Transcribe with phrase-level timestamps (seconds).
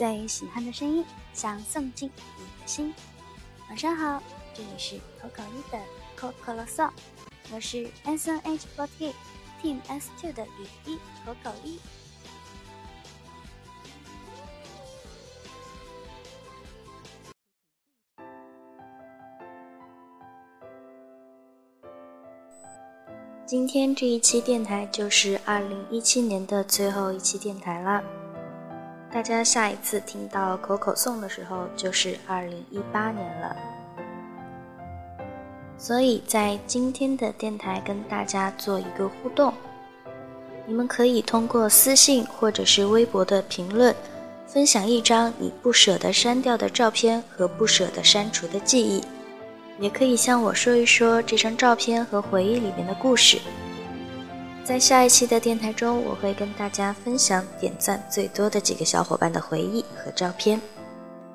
[0.00, 2.94] 最喜欢的声音，想送进你的心。
[3.68, 4.22] 晚上好，
[4.54, 5.78] 这里是口口一的
[6.16, 6.90] 口口啰嗦，
[7.52, 9.12] 我是 S N H forty
[9.62, 11.78] Team S two 的雨衣口口一。
[23.44, 28.02] 今天这一期电台就是二零一七年的最后一期电台了。
[29.12, 33.56] 大家下一次听到口口颂的时候，就是二零一八年了。
[35.76, 39.52] 所以在今天的电台跟大家做一个互动，
[40.64, 43.92] 你们可以通过私信或者是微博的评论，
[44.46, 49.02] 分享一张你不舍得删掉的照片和不舍得删除的记忆。
[49.80, 53.38] 也可以向我说一说这张照片和回忆里面的故事。
[54.70, 60.60] 在下一期的电台中，我会跟大家分享点赞最多的几个小伙伴的回忆和照片。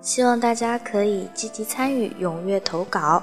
[0.00, 3.20] 希望大家可以积极参与，踊跃投稿。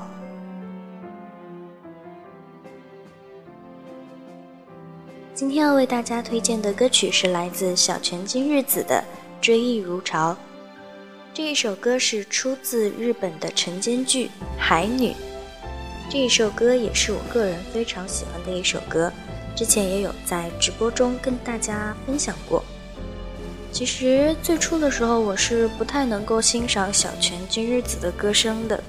[5.33, 9.01] 今天要为大家推荐的歌曲是来自小泉今日子的
[9.41, 10.33] 《追忆如潮》。
[11.33, 14.25] 这一首歌是出自日本的晨间剧
[14.59, 15.11] 《海女》，
[16.09, 19.09] 这一首歌也是我个人非常喜欢的一首歌，
[19.55, 22.63] 之前也有在直播中跟大家分享过。
[23.71, 28.83] 其实最初的时候我是不太能够欣赏小泉今日子的歌声的，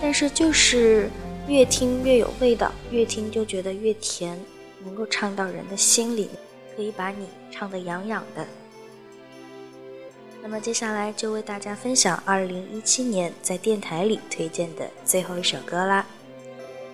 [0.00, 1.08] 但是就是
[1.46, 4.38] 越听越有味道，越听就觉得越甜，
[4.84, 6.28] 能够唱到人的心里，
[6.76, 8.46] 可以把你唱得痒痒的。
[10.42, 16.06] 那么接下来就为大家分享2017年在电台里推荐的最后一首歌啦，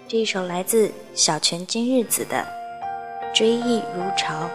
[0.06, 2.36] 这一首来自小泉今日子的
[3.34, 4.48] 《追忆如潮》。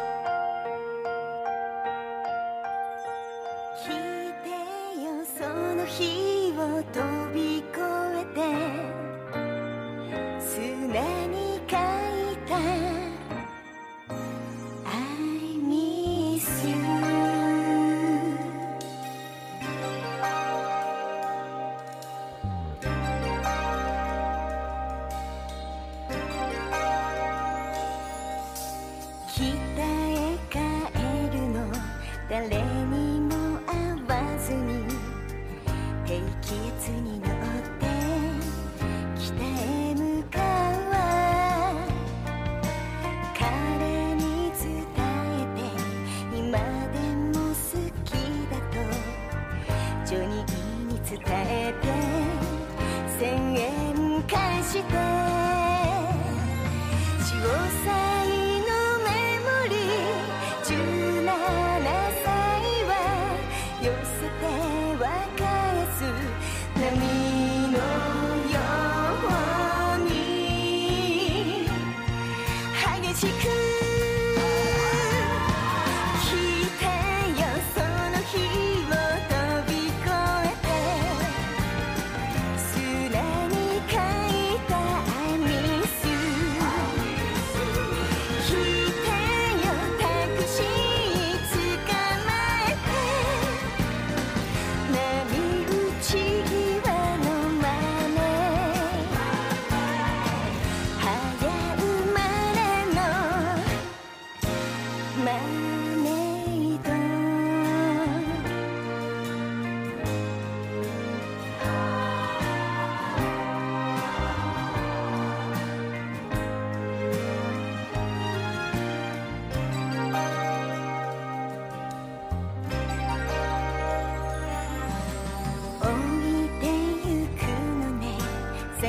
[32.42, 33.76] 誰にも会
[34.08, 34.86] わずに
[36.06, 37.32] 低気圧に乗っ
[37.78, 37.86] て
[39.20, 40.96] 北へ向かうわ
[43.38, 44.88] 彼に伝
[45.36, 45.68] えて
[46.34, 46.58] 今
[46.94, 46.98] で
[47.38, 47.54] も好
[48.06, 48.08] き
[48.50, 48.80] だと
[50.06, 50.48] ジョニー
[50.88, 51.88] に伝えて
[53.20, 55.59] 宣言返して。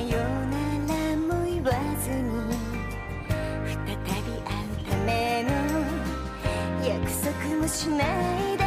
[0.00, 0.18] よ
[0.48, 0.56] な
[0.94, 1.70] らも言わ
[2.02, 2.54] ずに
[3.66, 5.08] 再び会うため
[5.42, 5.50] の。
[6.86, 8.64] 約束もしないで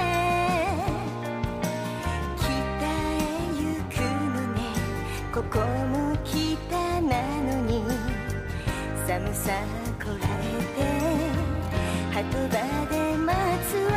[2.37, 3.19] 北へ
[3.57, 4.35] 行くの。
[4.53, 4.57] ね
[5.33, 5.93] ここも
[6.23, 7.53] 北なの。
[7.65, 7.83] に
[9.07, 9.51] 寒さ
[10.03, 10.81] こらえて
[12.13, 12.55] 波止場
[12.89, 13.31] で待
[13.65, 13.95] つわ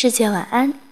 [0.00, 0.87] 世界晚安。